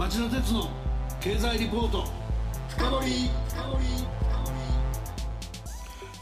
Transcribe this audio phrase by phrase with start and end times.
[0.00, 0.66] 町田鉄の
[1.20, 2.06] 経済リポート。
[2.70, 3.06] 深掘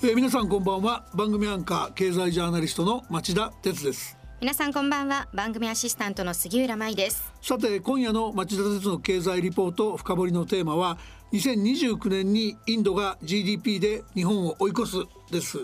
[0.03, 1.05] えー、皆さんこんばんは。
[1.15, 4.19] 番組アンカー経済ジャーナリストの町田鉄です。
[4.41, 5.29] 皆さんこんばんは。
[5.33, 7.33] 番組アシスタントの杉浦舞です。
[7.41, 10.99] さて今夜の町田鉄の経済リポート深掘りのテーマは
[11.33, 14.97] 2029年にインドが GDP で日本を追い越す
[15.31, 15.59] です、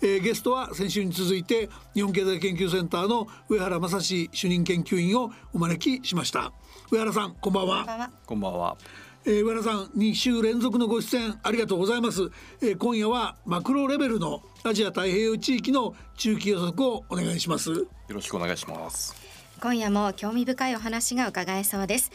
[0.00, 6.52] えー、ゲストは先週に続いて日本経済研究センターの上原正史主任研究員をお招きしました
[6.90, 8.10] 上原さんこんばんは。
[8.26, 8.76] こんばんは。
[9.24, 12.22] えー、上原さん2週連続のご出演ありがとうございます、
[12.62, 17.70] えー、今夜はマクロレベルのアジア太平洋地域の中期予測をお願いします。
[17.70, 19.14] よろしくお願いします。
[19.60, 22.10] 今夜も興味深いお話が伺えそうです。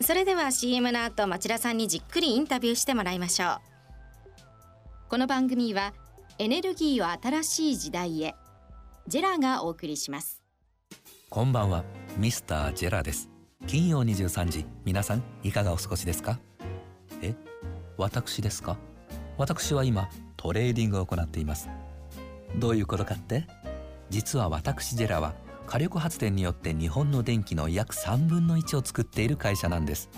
[0.00, 3.58] それでは CM の後町田さんにじっくりインタビューしてもらいましょう。
[5.10, 5.92] この番組は
[6.38, 8.34] エネルギーを新しい時代へ
[9.06, 10.40] ジェラがお送りします。
[11.28, 11.84] こんばんは
[12.16, 13.33] ミスター JERA です
[13.66, 16.38] 金曜23時皆さんいかがお過ごしですか？
[17.22, 17.34] え
[17.96, 18.76] 私ですか？
[19.38, 21.68] 私は今トレーディングを行っています。
[22.56, 23.46] どういうことかって？
[24.10, 25.34] 実は私 JERA は
[25.66, 30.10] 火力発電によって日本の電気の約3分の1を作っている会社なんです。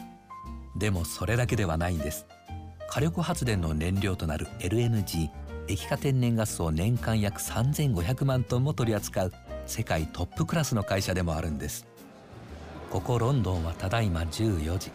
[0.77, 2.27] でもそれだけではないんです。
[2.89, 5.31] 火力発電の燃料となる LNG
[5.69, 9.33] 液化天然ガスを年間約3500万トンも取り扱う
[9.67, 11.87] 世界トップクラスの会社でもあるんです。
[12.91, 14.91] ここロンドンはただいま14時。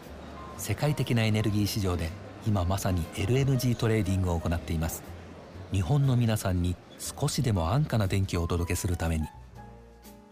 [0.58, 2.10] 世界的なエネルギー市場で
[2.46, 5.04] 今まさに LNG トレーディングを行っています。
[5.72, 9.28] 日本の皆さんに少しでも安価な電気をお届けするために。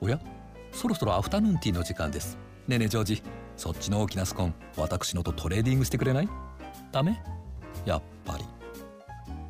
[0.01, 0.19] おや？
[0.71, 2.37] そろそろアフタヌーンティーの時間です。
[2.67, 3.23] ねえねえジョージ
[3.57, 6.29] そっちの大きなスコーン私のとトレーディングしてくれない？
[6.91, 7.21] ダメ？
[7.85, 8.45] やっぱり。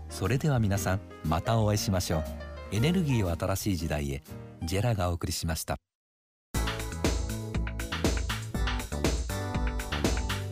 [0.10, 2.24] それでは皆さんまたお会いしましょう。
[2.72, 4.24] エネルギーを新しい時代へ。
[4.64, 5.78] ジェラがお送りしました。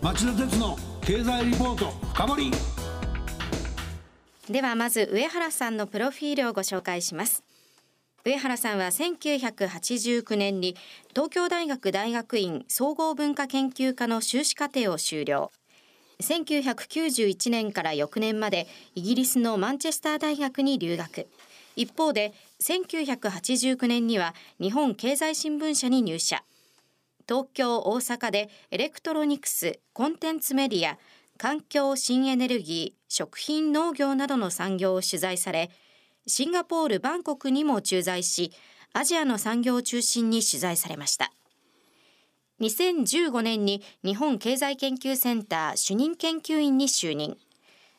[0.07, 2.51] 町田鉄の経済リポート深掘
[4.49, 7.43] ではまず上原さんのプロフィールをご紹介します。
[8.23, 10.77] 上原さんは1989年に
[11.09, 15.51] 東京大学大学院総合文化研究科の修士課程を修了。
[16.21, 21.27] 1991年から翌年までイギリスのマンチェスター大学に留学。
[21.75, 26.45] 一方で1989年には日本経済新聞社に入社。
[27.27, 30.97] 東京大阪でエレクトロニクスコンテンツメディア
[31.37, 35.69] 環境新エネルギー食品農業などの産業を取材され
[36.25, 38.51] シンガポールバンコクにも駐在し
[38.93, 41.31] アジアの産業を中心に取材されました。
[42.61, 47.37] 2015年に日本経済研究センター主任研究員に就任。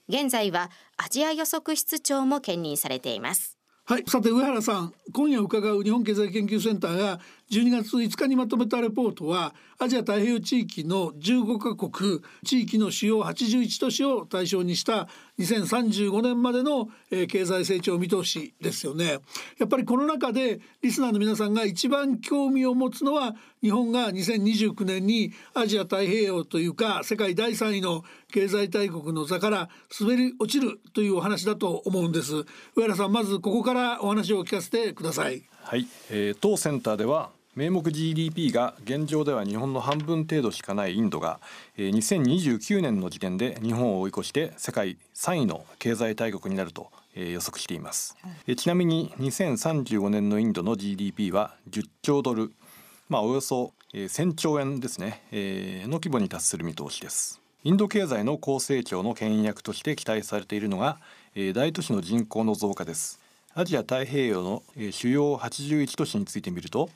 [0.09, 3.57] 現在はアジア予測室長も兼任されています。
[3.85, 19.21] はいさて上原さん今夜伺う日本経済研究センターが12月5日にまとめたレポートはアジア太平洋地域の15カ国地域の主要81都市を対象にした2035年までの、えー、経済成長見通しですよね。
[19.59, 32.45] やっぱりこの中でリスナーの皆さんが一番興味を持つのは日本が2029年にアジア太平洋というか世界第3位の経済大国の座から滑り落ちるというお話だと思うんです。
[32.75, 35.45] 上原さんまずここからお話を聞かせてください。
[35.63, 41.41] はい、えー、当センターでは名目 GDP が現状では日本の半分程度しかないインドが
[41.77, 48.17] 2029年の時点で日本を追い越して世界3位の経済大国になると予測しています、
[48.57, 52.53] ちなみに2035年のインドの GDP は10兆ドル、
[53.09, 57.41] まあ、およそ1000兆円ですね、の規模に達する見通しです。
[57.65, 61.01] インド経済の高成長の牽引役として期待されているのが
[61.55, 63.19] 大都市の人口の増加です。
[63.53, 66.89] アジア太平洋の主要81都市についてみると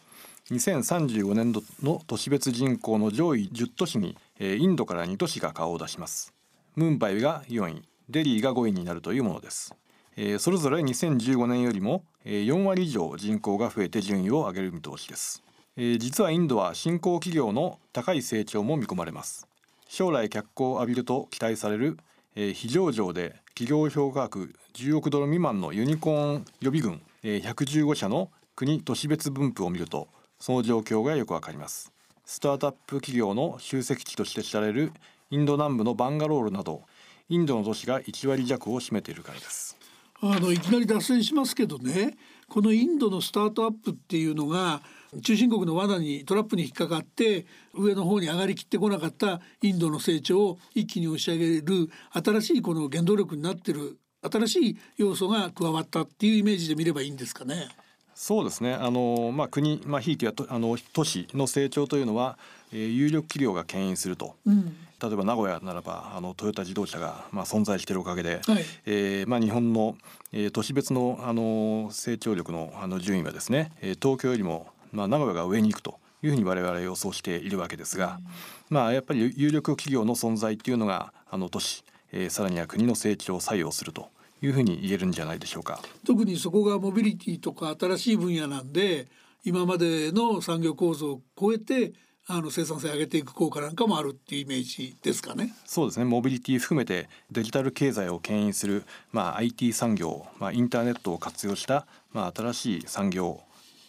[0.51, 6.35] 2035年度の都市別人口の上位10都市にインドから2都市が顔を出します。
[6.75, 9.73] ムンバイが4位デリーが5位になるというものです。
[10.41, 15.45] それぞれ2015年よりも4割以上人口が増えて順位を上げる見通しです。
[15.77, 19.47] 実はインドは新興企業の高い成長も見込まれます。
[19.87, 21.99] 将来脚光を浴びると期待される
[22.35, 30.09] 非上場で企業評価額10億ドル未満のユニコーン予備軍115社の国都市別分布を見ると
[30.43, 31.93] その状況がよくわかります。
[32.25, 34.93] スタートアップ企業の集積地として知られる
[35.31, 36.83] インド南部のバンガロールなど
[37.29, 39.77] インドの都市が1割弱を占めているからです。
[40.21, 42.17] あのいきなり脱線しますけどね。
[42.49, 44.83] このインドのスタートアップっていうのが
[45.23, 53.97] 中心国の罠にトラップに引っかかって上の方に上がりきってこなかったインドの成長を一気に押し上げる新しいこの原動力になってる
[54.29, 57.69] 新しい要素が加わったっていうイメージで見ればいいんですかね。
[58.23, 58.75] そうですね。
[58.75, 62.39] あの、まあ、国、まあ、ひいてはとあの都市の成長というのは、
[62.73, 69.97] えー、有力企業が牽引すると、うん、例えば名古屋ならばあのトヨタ自動車が、まあ、存在しているおかげで、はい、えー、まあ、日本の、
[70.33, 78.21] えー、都市別のあの成長力のあの順位はですね、えー、東京よりも、まあ、名古屋が上に行くというふうに我々予想しているわけですが、
[78.71, 81.83] うん、まあ、やっぱり有力企業の存在っていうのがあの都市、
[82.13, 84.11] えー、さらには国の成長を左右すると
[84.43, 85.81] いうふうに言えるんじゃないでしょうか。
[86.05, 89.09] 特にそこがモビリティとか新しい分野なんで
[89.45, 91.93] 今までの産業構造を超えて
[92.27, 95.55] あの生産性上げていく効果なんかもあるっていうイメージですかね。
[95.65, 96.05] そうですね。
[96.05, 103.41] モビリティ含めてデジタル経済を牽引するまあ IT 産業、まあインターネットを活用したまあ新しい産業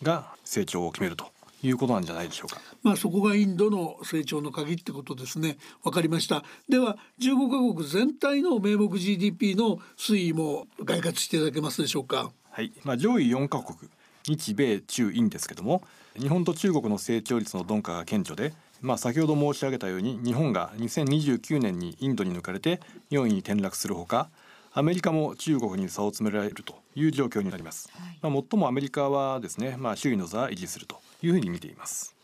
[0.02, 1.32] が成長を決めると
[1.64, 2.62] いうことなんじゃないでしょうか。
[2.84, 5.58] まあそこがインドの成長の鍵ってことですね。
[5.84, 6.44] わかりました。
[6.68, 12.32] では15カ国全体の名目 GDP の推移も概括していただけますでしょうか。
[12.52, 12.74] はい。
[12.84, 13.90] まあ上位4カ国、
[14.28, 15.84] 日米中印ですけども、
[16.20, 18.54] 日本と中国の成長率の鈍化が顕著で。
[18.84, 22.82] まあ、先ほど申し上げたように日本が2029年にインドに抜かれて
[23.12, 24.30] 4位に転落するほか
[24.74, 32.16] アメリカも中国に差を詰められるという状況になります、はい、まあ、最もアメリカはですね、まあ、首位の座を維持するというふうに見ています、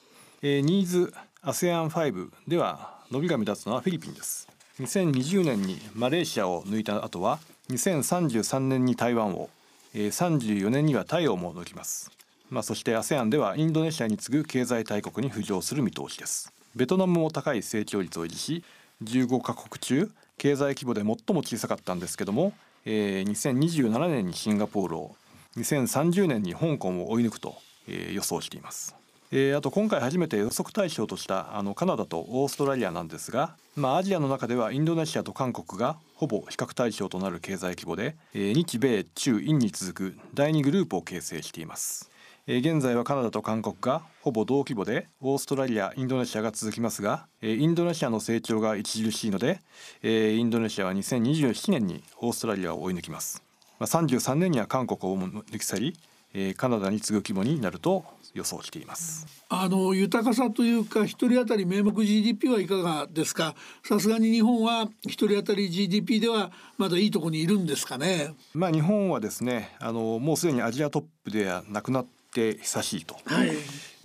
[0.42, 1.14] えー、ニーズ
[1.44, 4.48] ASEAN5 では伸びが目立つのはフィリピンです。
[4.80, 7.40] 2020年にマレーシアを抜いた後は
[7.72, 9.50] 2033年に台湾を、
[9.94, 12.12] えー、34年にはタイをも抜きます。
[12.50, 16.54] まあ、そして ASEAN ではインドネシアに次ぐ経済大国に浮上する見通しです。
[16.76, 18.64] ベトナムも高い成長率を維持し
[19.04, 22.54] 15カ国中経済規模で最も小さかったんですけども、
[22.86, 25.16] えー、2027年にシンガポールを
[25.58, 27.56] 2030年に香港を追い抜くと、
[27.88, 28.96] えー、予想しています。
[29.32, 42.10] えー、あと今回初めて予測対象としたあのカナダとオーストラリアなんですが、まあ、アジアの中ではインドネシアと韓国がほぼ比較対象となる経済規模で、えー、日米中印に続く第2グループを形成しています。
[42.58, 49.60] 現在はカナダと韓国がほぼ同規模でオーストラリアインドネシアが続きますがインドネシアの成長が著しいので
[50.02, 53.44] インドネシアは2027年にオーストラリアを追い抜きます。
[53.80, 58.04] 33年には韓国を抜き去りカナダに次ぐ規模になると
[58.34, 59.28] 予想しています。
[59.50, 63.54] あの豊かさというか一人当たり名目 GDP はいかがですか？
[63.84, 68.34] さすがに日本は一人当たり GDP ではまだいいところにいるんですかね？
[68.56, 73.52] まあ日本はですねあのもうすでにアジアトップではなくなって久しいと、はい、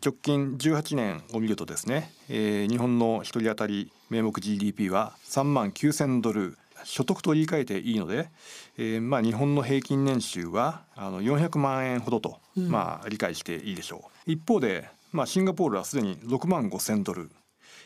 [0.05, 6.59] 直近18年を見るとですね、えー、日本の1人当たり名目 GDP は3万9,000ドル。
[6.87, 8.29] 所得と言い換えていいので、
[8.77, 14.31] えー、まあ日本の平均年収はあの400万円ほどと、うん、まあ理解していいでしょう。
[14.31, 17.31] 一方で、まあ、シンガポールはすでに6万5,000ドル、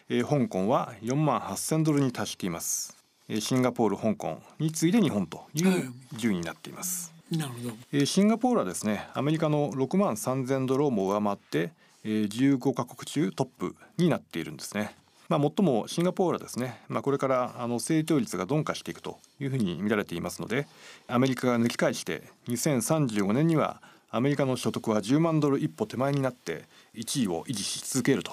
[0.09, 2.97] えー、香港は4万8,000ドルに達しています。
[3.41, 11.73] シンガポール香港に次いで日本という順位になっています、なるほど、シンガポールはですねアメリカの6万3000ドルをも上回って、
[12.05, 14.95] えー、15カ国中トップになっているんですね。
[15.29, 20.67] まあ、最もシンガポールはですね、まあ、これからあの成長率が鈍化していくというふうに見られていますので
[21.07, 26.65] アメリカが抜き返して2035年にはアメリカの所得は10万ドル一歩手前になって
[26.95, 28.33] 1位を維持し続けると。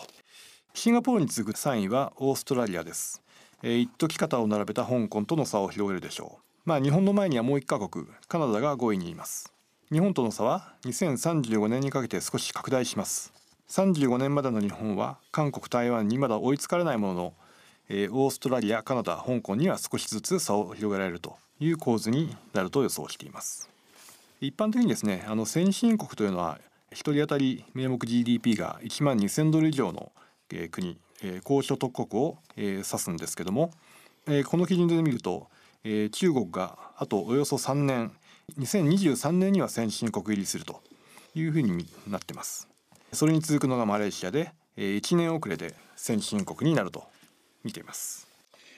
[0.73, 3.21] シンガポールに次ぐ3位はオーストラリアです、
[3.63, 6.44] 一時肩を並べた香港との差を広げるでしょう。
[6.65, 9.53] まあ日本の前にはもう1カ国カナダが5位にいます。
[9.91, 13.31] 日本との差は2035年にかけて少し拡大します。
[13.69, 17.33] 35年までの日本は韓国台湾にまだ追いつかれないものの、
[17.87, 23.69] えー、オーストラリアカナダ香港には少しずつ差を広げられるという構図になると予想しています。
[24.41, 26.59] 一般的にですねあの先進国というのは
[26.91, 30.11] 1人当たり名目 GDP が1万2000ドル以上の、
[30.51, 33.69] えー、国、えー、高所得国を、えー、指すんですけども、
[34.25, 35.47] えー、この基準で見ると
[35.87, 38.11] えー、中国があとおよそ3年
[38.59, 40.81] 2023年には先進国入りすると
[41.35, 42.67] いうふうになってます。
[43.13, 47.03] それに続くのがマレーシアで、えー、1年遅れで先進国になると
[47.63, 48.27] 見ています。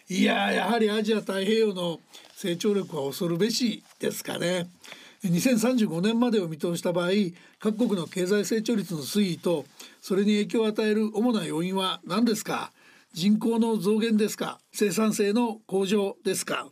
[0.10, 2.00] いややはりアジア太平洋の
[2.36, 4.70] 成長力は恐るべしですかね。
[5.24, 7.10] 2035年までを見通した場合
[7.60, 9.66] 各国の経済成長率の推移と
[10.02, 12.72] それに影響を与える主な要因は何ですか？
[13.14, 14.60] 人口の増減ですか？
[14.74, 16.68] 生産性の向上ですか？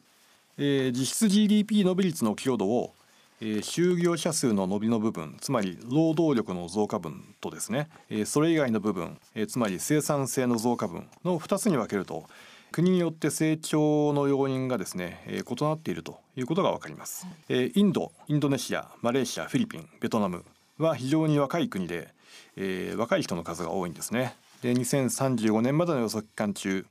[0.57, 2.93] えー、実質 GDP 伸び率の強度を、
[3.41, 12.25] えー、就業者数の伸びの部分つまり労働力の増加分とですね、えー、それ以外の部分、えー、つまり生産性の増加分の2つに分けると
[12.71, 20.43] 国によって成長の要因がですね、えー、異なっているということが分かります、えー、インドインドネシアマレーシアフィリピンベトナム
[20.77, 22.09] は非常に若い国で、
[22.57, 24.35] えー、若い人の数が多いんですね。
[24.61, 26.85] で2035年までの予測期間中、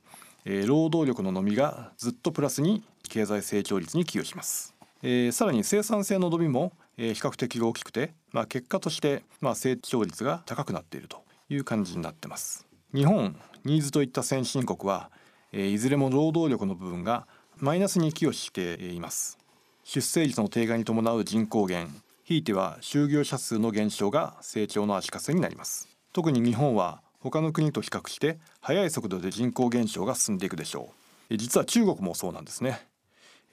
[0.45, 12.67] えー、労働力の伸びがずっとプラスに経済成長率に寄与します、えー、さらに生産性の伸びも、えー、比較的大きくてまあ、結果としてまあ成長率が高くなっているという感じになってます。
[12.93, 13.33] 日本
[13.63, 15.09] ニーズといった先進国は、
[15.53, 17.27] えー、いずれも労働力の部分が
[17.59, 19.37] マイナスに寄与しています。
[19.85, 21.87] 出生率の低下に伴う人口減
[22.25, 25.87] ひいては就業者数の減少が成長の足かせになります。
[26.11, 30.89] 特に日本は他の国と比較して速い速度で人口減少が進んでいくでしょ
[31.29, 31.37] う。
[31.37, 32.85] 実は中国もそうなんですね、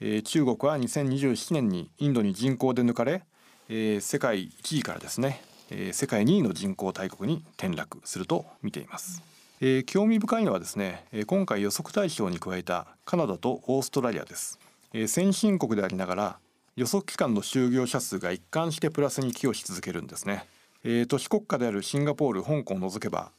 [0.05, 3.23] えー、中国は2027年にインドに人口で抜かれ、
[3.69, 5.41] えー、世界1位からですね、
[5.71, 9.23] えー、世界2位の人口大国に転落すると見ています、
[9.61, 14.59] えー、興味深いのはですね今回予測対象に加えたカナダとオーストラリアです、
[14.91, 16.37] えー、先進国でありながら
[16.75, 20.43] 予測期間の就業者数が一貫してプラスに寄与し続けるんですね、
[20.83, 23.31] えー、都市国家であるシンガポール香港を除けば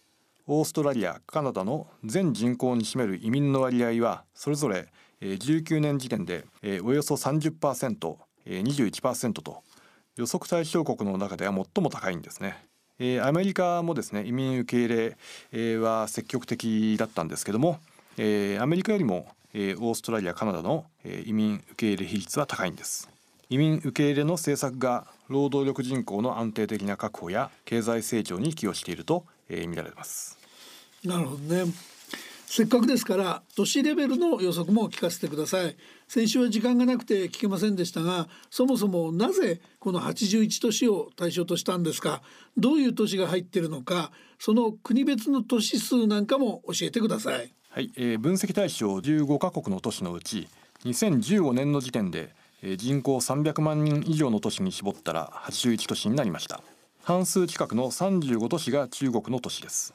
[0.46, 4.88] オーストラリアカナダの全人口に占める移民の割合はそれぞれ
[5.24, 6.44] 19年時点で
[6.82, 9.64] およそ 30%21% と
[10.16, 12.56] 予測対象国の中では最も高いんですね。
[13.22, 15.16] アメリカもですね移民受け入
[15.50, 17.80] れは積極的だったんですけども
[18.16, 20.86] アメリカよりもオーストラリアカナダの
[21.24, 23.08] 移民受け入れ比率は高いんです。
[23.50, 30.38] 移民受け入れの政策が労働力人口の安定的な確保や経済成長に寄与していると、見られます。
[31.04, 31.72] なるほどね。
[32.56, 35.76] せっかくですから都市レベルの予測も聞かせてください。
[36.06, 42.22] 先週は時間がなくて聞けませんでしたがそもそもなぜこの81都市を対象としたんですか？
[42.56, 44.12] どういう都市が入っているのか？
[44.38, 47.52] その国別の都市数なんかも教えてください。
[47.70, 50.46] はい、えー、分析対象15カ国の都市のうち
[50.84, 52.36] 2015年の時点で
[52.76, 56.62] 人口300万人以上の都市に絞ったら81都市になりました。
[57.02, 59.92] 半数近くの35都市が中国の都市です。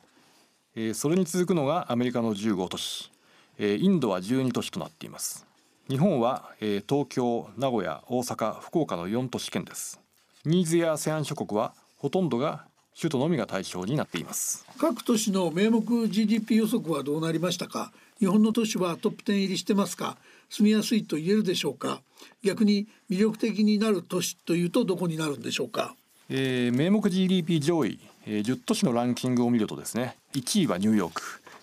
[0.94, 3.12] それに続くのがアメリカの15都市。
[3.60, 5.46] インドは12都市となっています。
[5.90, 10.00] 日本は東京名古屋大阪福岡の4都市圏です。
[10.46, 12.66] ニーズや ASEAN 諸国はほとんどが
[12.98, 14.66] 首都のみが対象になっています。
[14.78, 17.92] 各都市の名目 GDP 予測はどうなりましたか？
[18.20, 20.18] 日本の都市はトップ10入りしてますか？
[20.50, 22.02] 住みやすいと言えるでしょうか？
[22.44, 25.96] 逆に魅力的になる都市というとどこになるんでしょうか、
[26.30, 28.00] えー、名目 GDP 上位、
[28.32, 31.22] えー、10都市のランキングを見るとですね1位はニューヨーク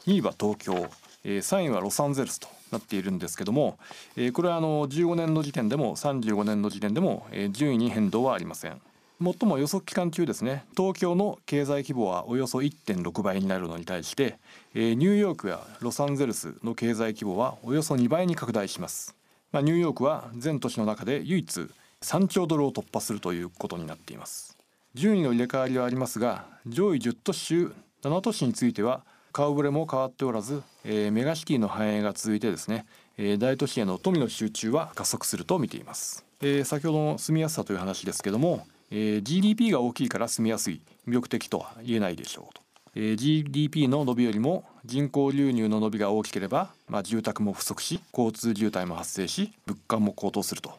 [0.09, 0.89] 2位は東京、
[1.23, 3.79] えー、3位はロサンゼルスとなっているんですけども、
[4.17, 8.81] えー、これはあの15年の時点でも35年の時点でも、えー、順位に変動はありません。
[9.23, 14.37] 最も予測期間中ですね東京の経済規模はおよそ1.6倍になるのに対して、
[14.75, 19.17] えー、ニューヨークやロサンゼルスの経済規模はおよそ2倍に拡大します、
[19.53, 21.67] まあ、ニューヨークは全都市の中で唯一
[22.03, 24.56] 3兆ドルを突破するということになっています。
[24.97, 32.87] 順位の入れ替わりはありますが上位10都市中7都市については顔ぶれも変わっておらず、えー、メガシティの繁栄が続いてですね、
[33.19, 42.63] えー、大都市への富の集中は加速すると見ています、えー、先ほどの住みやすさという話ですけどもえー、GDP が大きいから住みやすい魅力的とは言えないでしょうと、
[42.95, 50.73] えー、GDP の伸びよりも人口流入の伸びが大きければ、まあ、住宅も不足し交通渋滞も発生し物価も高騰すると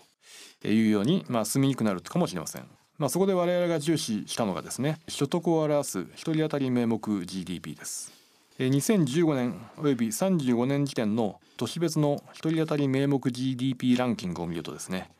[0.65, 2.67] いうように、まあ、住みにくくなるかもしれません。
[2.97, 8.11] まあ、そこで我々が重視したのがですね所得を表す1人当たり名目 GDP です。
[8.59, 15.11] 2015年および35年時点の都市別の1人当たり名目 GDP ランキングを見るとですね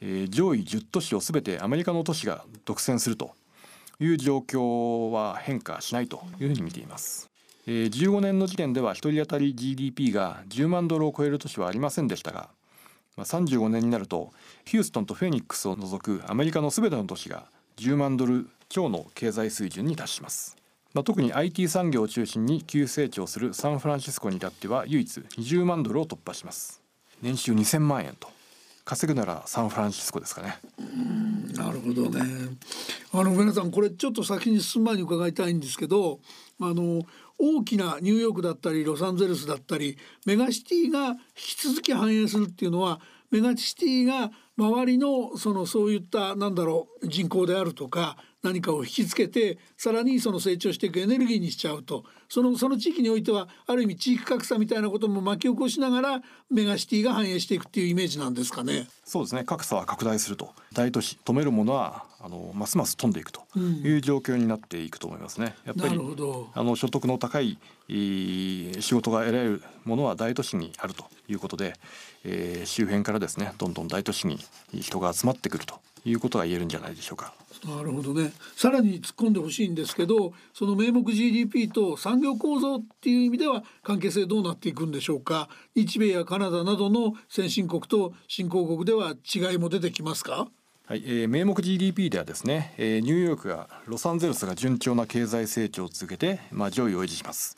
[0.00, 3.32] えー、上位10都市を全てアメリカの都市が独占すると
[3.98, 7.30] いう状況は変化しないというふうに見ています。
[7.66, 12.50] えー、15年の時点では1人当たり GDP が10万ドルを超える都市はありませんでしたが、
[13.16, 14.32] まあ、35年になると
[14.64, 17.46] ヒューストンとフェニックスを除くアメリカの全ての都市が
[17.78, 20.56] 10万ドル超の経済水準に達します。
[20.92, 26.82] まあ、特に IT 産業を中心に急成長するサンフランシスコに至っては唯一20万ドルを突破します。
[27.22, 28.28] 年収2000万円と
[28.86, 30.58] 稼ぐならサンフランシスコですかね。
[31.56, 32.22] なるほどね。
[33.12, 36.20] あの皆さんこれちょっと先に進む前に伺いたいんですけど、
[36.60, 37.02] あの
[37.36, 43.00] 大きなニューヨークだったりロサンゼルスだったりメガシティが引き続き繁栄するっていうのは
[43.32, 52.04] メガシティが周りのそのそういったなんだろう人口であるとか何かを引きつけてさらにその成長していくエネルギーにしちゃうと。
[52.28, 58.88] そのその地域においてはある意味地域格差みたいなことも巻き起こしながらメガシティが繁栄していくっていうイメージなんですかね。
[59.04, 59.44] そうですね。
[59.44, 60.52] 格差は拡大すると。
[60.72, 63.42] 大都市止めるものはあのますます飛んでいくと。
[63.56, 65.54] いう状況になっていくと思いますね。
[65.64, 65.98] やっぱり
[66.54, 71.74] あの所得の高い仕事が得られるものは大都市にあるということで、
[72.24, 74.38] えー、周辺からですねどんどん大都市に
[74.74, 77.32] 人が集まってくるということが言えるんじゃないでしょうか。
[77.64, 85.48] なるほどねさらに突っ込んでほしいんですけどその名目 GDP と産業構造っていう意味では関係性どうなっていくんでしょうか？
[85.74, 90.48] 日米やカナダなどの先進国と新興国では違いも出てきますか？
[90.86, 97.56] はい、えー、名目 GDP ではですね、えー、ニューヨークがロサンゼルスが順調な経済成長を続けて、まあ、上位を維持します。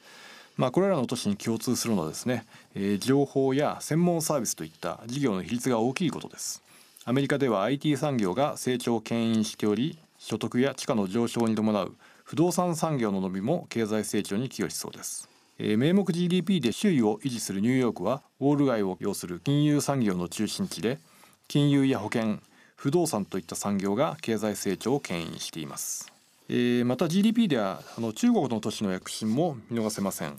[0.57, 6.63] まあ、これらの都市に共通するのはですね、えー、情報や専門サービスといった事業の比率が大きいことです。
[7.09, 15.27] アメリカでは IT 産業が成長を牽引しており所得や地価の上昇に伴う不動産産業の伸びも経済成長に寄与しそうです。
[15.59, 20.99] えー、名目 GDP で首位を維持するニューヨークはウォール街を要する金融産業の中心地で
[21.49, 22.41] 金融や保険
[22.77, 26.13] 不動産といった産業が経済成長を牽引しています、
[26.51, 30.39] えー、また GDP ではあの中国の都市の躍進も見逃せません、はい、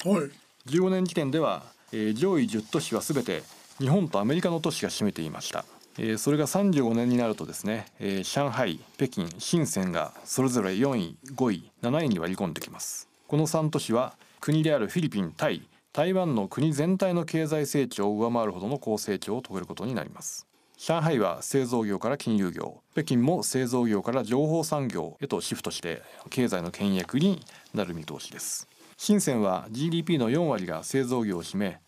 [0.69, 3.41] 15年時点では、えー、上位10都市はすべて
[3.79, 5.65] 日本とアメリカの都市が占めていました、
[5.97, 13.09] えー、それが35年になるとですね、えー、上海北京深センがそれぞれ4位5位7位に割り込んできます。
[13.27, 20.47] この3都市は国であるフィリピンタイ台湾の国全体の経済成長を上回るほどの高成長を遂げることになります。
[20.77, 27.41] 上海は製造業から金融業北京も製造業から情報産業へとシフトして経済の権威役に
[27.73, 28.69] なる見通しです。
[28.97, 31.79] 深センは GDP の4割が製造業を占め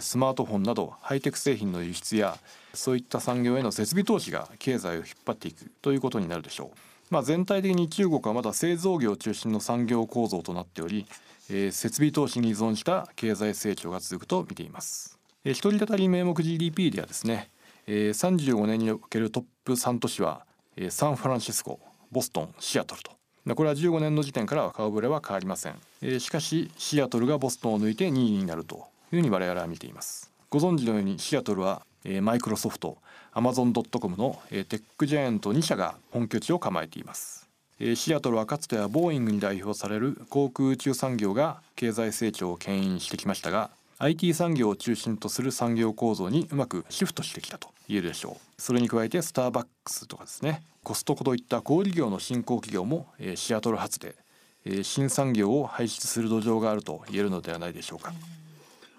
[0.00, 2.38] スマートフォンなどハイテク製品の輸出や
[2.74, 6.78] そういった産業への設備投資が経済を引っ張っていくということになるでしょう。
[7.10, 11.06] まあ、全体的に中国はまだ製造業中心の産業構造となっており、
[11.50, 15.18] えー、設備投資に依存した経済成長が続くと見ています。
[15.44, 17.50] えー、一人当たり名目 GDP ではですね
[17.90, 20.44] えー、35年におけるトップ3都市は、
[20.76, 21.80] えー、サンフランシスコ
[22.12, 23.12] ボストンシアトルと
[23.54, 30.30] これは15年の時点からは顔ぶれは変わりません、えー、しかしシアトルがボストンを抜いて2位になるというふうに我々は見ています。
[30.50, 32.98] ご存知のようにシアトルは、えー、マイクロソフト
[33.32, 37.48] アマゾンドットコムの、えー、テックジャイアント2社が本拠地を構えています。
[37.80, 48.62] えシアトルはかつてはボーイングに代表される航空宇宙産業が経済成長を牽引してきましたが IT 産業を中心とする産業構造にうまくシフトしてきたと言えるでしょう。
[48.62, 54.16] それに加えてスターバックスとかですねコストコといった小売業の新興企業も、えー、シアトル発で、
[54.64, 58.12] えー、新産業を輩出する土壌があると言えるのではないでしょうか。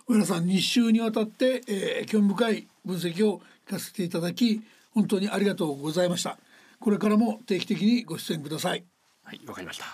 [0.09, 4.59] 上田さん2週にわたって、えー、興味深い分析を聞かせていただき
[4.91, 6.39] 本当にありがとうございました。
[6.79, 8.83] これからも定期的にご出演ください。
[9.24, 9.85] はいわかりました。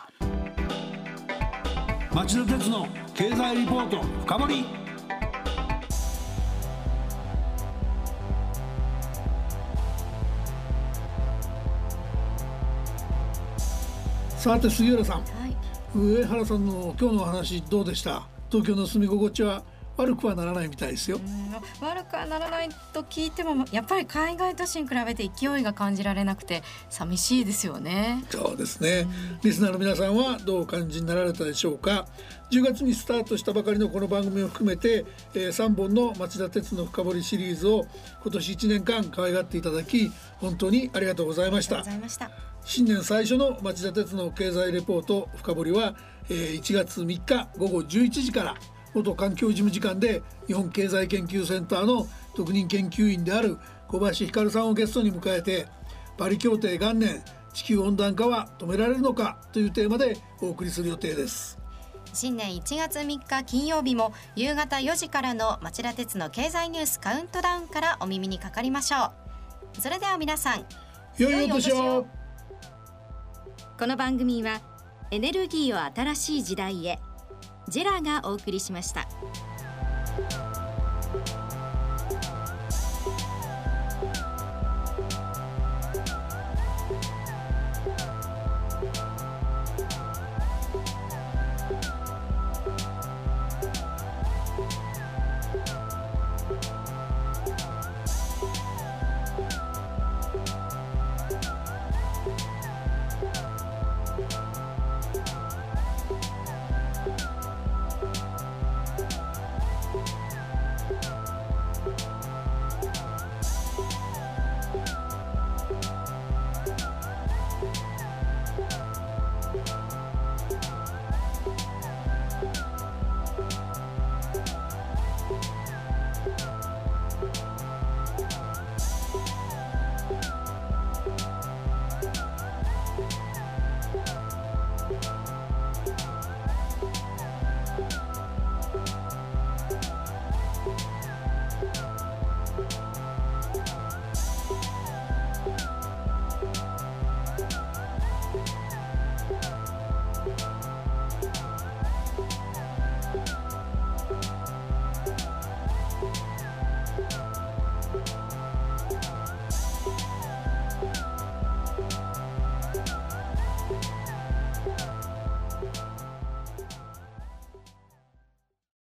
[2.13, 4.65] 町田鉄の経済リポート深掘り。
[14.37, 15.57] さて杉浦さん、はい、
[15.93, 18.25] 上原さんの今日のお話どうでした？
[18.49, 19.74] 東京の住み心地は？
[19.97, 21.19] 悪くはならないみたいですよ。
[21.81, 28.23] 悪くはならないと聞いてもやっぱり海外都市に比べて勢いが感じられなくて寂しいですよね。
[28.29, 29.07] そうですね、
[29.43, 32.07] リスナーの皆さんはどうお感じになられたでしょうか。
[32.51, 37.85] 10月にスタートしたばかりのこの番組を含めて、えー、3本の町田鉄の深掘りシリーズを
[38.21, 41.83] 今年1年間可愛がっていただき本当にありがとうございました。
[42.63, 45.95] 新年最初の町田鉄の経済レポート深掘りは、
[46.29, 48.55] えー、1月3日午後11時から
[48.95, 55.67] 元環境事務次官で日本経済研究センターの特任研究員である小林光さんをゲストに迎えて
[56.17, 57.21] パリ協定元年
[57.53, 61.57] 地球温暖化は止められるのかというテーマでお送りする予定です。
[62.13, 69.11] 新年1月3日金曜日も夕方4時からの町田鉄の経済ニュースカウントダウンからお耳にかかりましょ
[69.77, 69.81] う。
[69.81, 70.65] それでは皆さん
[71.17, 72.05] 良いお年を。
[73.77, 74.61] この番組は
[75.11, 76.99] エネルギーを新しい時代へ
[77.67, 79.07] ジェラがお送りしました。